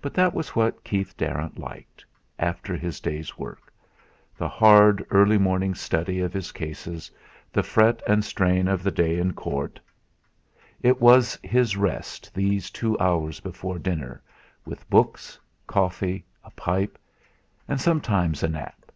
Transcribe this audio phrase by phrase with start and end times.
[0.00, 2.02] But that was what Keith Darrant liked,
[2.38, 3.70] after his day's work
[4.38, 7.10] the hard early morning study of his "cases,"
[7.52, 9.78] the fret and strain of the day in court;
[10.80, 14.22] it was his rest, these two hours before dinner,
[14.64, 16.96] with books, coffee, a pipe,
[17.68, 18.90] and sometimes a nap.